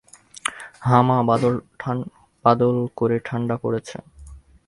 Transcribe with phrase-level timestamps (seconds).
[0.79, 1.17] হাঁ মা,
[2.45, 3.97] বাদল করে ঠাণ্ডা পড়েছে।